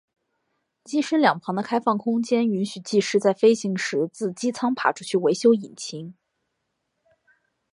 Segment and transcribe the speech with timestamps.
[0.83, 6.15] 机身两旁的开放空间允许技师在飞行时自机舱爬出去维修引擎。